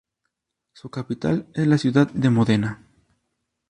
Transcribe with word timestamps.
Su 0.73 0.89
capital 0.89 1.45
es 1.53 1.67
la 1.67 1.77
ciudad 1.77 2.09
de 2.11 2.31
Módena. 2.31 2.87